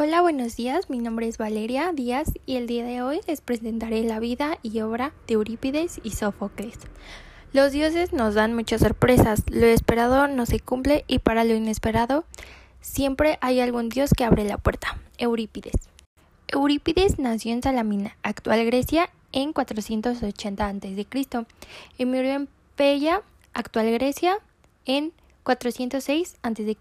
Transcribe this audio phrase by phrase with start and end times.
[0.00, 0.88] Hola, buenos días.
[0.90, 4.80] Mi nombre es Valeria Díaz y el día de hoy les presentaré la vida y
[4.80, 6.78] obra de Eurípides y Sófocles.
[7.52, 12.24] Los dioses nos dan muchas sorpresas, lo esperado no se cumple y para lo inesperado
[12.80, 15.00] siempre hay algún dios que abre la puerta.
[15.18, 15.88] Eurípides.
[16.46, 21.06] Eurípides nació en Salamina, actual Grecia, en 480 a.C.
[21.98, 24.38] y murió en Pella, actual Grecia,
[24.84, 26.76] en 406 a.C.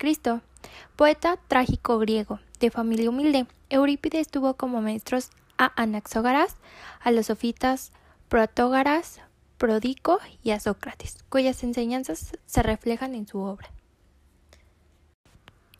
[0.95, 6.55] Poeta trágico griego, de familia humilde, Eurípides tuvo como maestros a Anaxógaras,
[7.01, 7.91] a los sofitas
[8.29, 9.21] Protógaras,
[9.57, 13.69] Prodico y a Sócrates, cuyas enseñanzas se reflejan en su obra.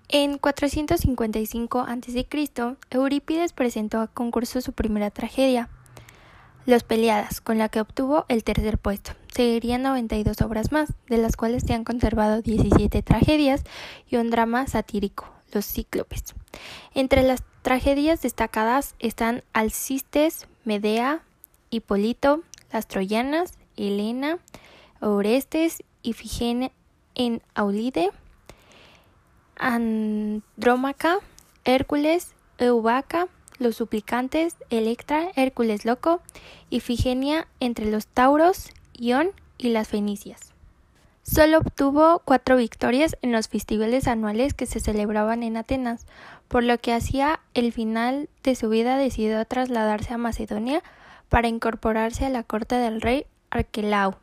[0.10, 2.28] En 455 a.C.,
[2.92, 5.70] Eurípides presentó a concurso su primera tragedia,
[6.66, 9.12] Los Peleadas, con la que obtuvo el tercer puesto.
[9.34, 13.64] Seguirían 92 obras más, de las cuales se han conservado 17 tragedias
[14.10, 16.34] y un drama satírico, Los Cíclopes.
[16.94, 21.22] Entre las tragedias destacadas están Alcistes, Medea,
[21.70, 22.42] Hipólito,
[22.72, 24.40] las Troyanas, Helena,
[25.02, 26.72] Orestes, Ifigenia
[27.16, 28.10] en Aulide,
[29.58, 31.20] Andrómaca,
[31.66, 33.28] Hércules, Eubaca,
[33.60, 36.22] los suplicantes, Electra, Hércules loco,
[36.70, 40.57] Ifigenia entre los Tauros, Ión y las Fenicias.
[41.30, 46.06] Solo obtuvo cuatro victorias en los festivales anuales que se celebraban en Atenas,
[46.48, 50.82] por lo que hacia el final de su vida decidió trasladarse a Macedonia
[51.28, 54.18] para incorporarse a la corte del rey Arquelao,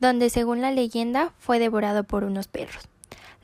[0.00, 2.88] donde según la leyenda fue devorado por unos perros.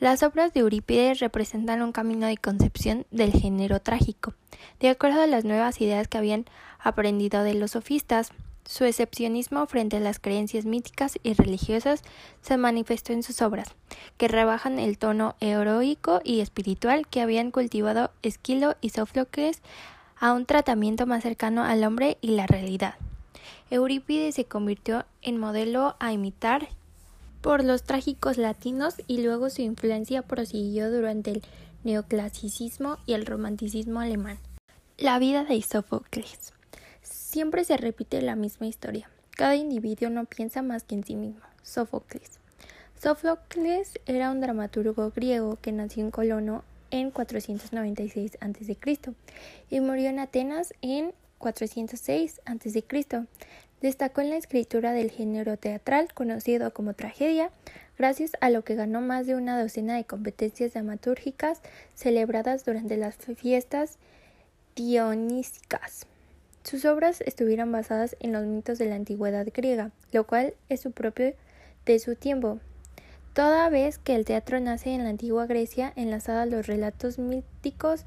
[0.00, 4.34] Las obras de Eurípides representan un camino de concepción del género trágico,
[4.80, 6.46] de acuerdo a las nuevas ideas que habían
[6.80, 8.32] aprendido de los sofistas.
[8.68, 12.02] Su excepcionismo frente a las creencias míticas y religiosas
[12.42, 13.74] se manifestó en sus obras,
[14.18, 19.62] que rebajan el tono heroico y espiritual que habían cultivado Esquilo y Sófocles
[20.20, 22.96] a un tratamiento más cercano al hombre y la realidad.
[23.70, 26.68] Eurípides se convirtió en modelo a imitar
[27.40, 31.42] por los trágicos latinos y luego su influencia prosiguió durante el
[31.84, 34.38] neoclasicismo y el romanticismo alemán.
[34.98, 36.52] La vida de Sófocles.
[37.02, 39.08] Siempre se repite la misma historia.
[39.36, 41.42] Cada individuo no piensa más que en sí mismo.
[41.62, 42.40] Sófocles.
[43.00, 48.76] Sófocles era un dramaturgo griego que nació en Colono en 496 a.C.
[49.70, 52.84] y murió en Atenas en 406 a.C.
[53.80, 57.50] Destacó en la escritura del género teatral conocido como tragedia,
[57.96, 61.60] gracias a lo que ganó más de una docena de competencias dramatúrgicas
[61.94, 63.98] celebradas durante las fiestas
[64.74, 66.06] dionísicas.
[66.62, 70.92] Sus obras estuvieron basadas en los mitos de la antigüedad griega, lo cual es su
[70.92, 71.34] propio
[71.86, 72.60] de su tiempo,
[73.32, 78.04] toda vez que el teatro nace en la antigua Grecia enlazada a los relatos míticos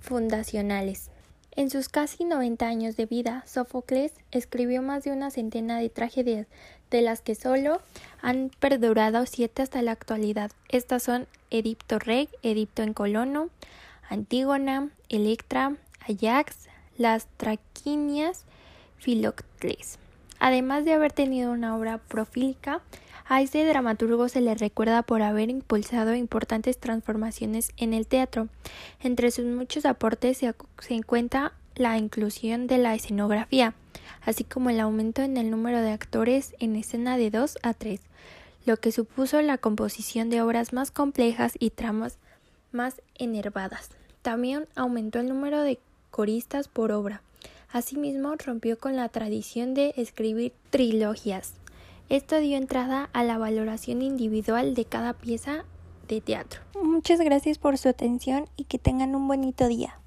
[0.00, 1.10] fundacionales.
[1.56, 6.46] En sus casi 90 años de vida, Sófocles escribió más de una centena de tragedias,
[6.90, 7.80] de las que solo
[8.20, 10.50] han perdurado siete hasta la actualidad.
[10.68, 13.48] Estas son Edipto Rey, Edipto en Colono,
[14.10, 16.68] Antígona, Electra, Ajax,
[16.98, 18.44] las Traquinias,
[18.98, 19.98] Filocles.
[20.38, 22.82] Además de haber tenido una obra profílica,
[23.28, 28.48] a este dramaturgo se le recuerda por haber impulsado importantes transformaciones en el teatro.
[29.00, 30.54] Entre sus muchos aportes se,
[30.90, 33.74] encuentra la inclusión de la escenografía,
[34.24, 38.00] así como el aumento en el número de actores en escena de 2 a 3,
[38.64, 42.18] lo que supuso la composición de obras más complejas y tramas
[42.70, 43.90] más enervadas.
[44.22, 45.80] También aumentó el número de
[46.16, 47.20] coristas por obra.
[47.70, 51.52] Asimismo, rompió con la tradición de escribir trilogías.
[52.08, 55.66] Esto dio entrada a la valoración individual de cada pieza
[56.08, 56.62] de teatro.
[56.82, 60.00] Muchas gracias por su atención y que tengan un bonito día.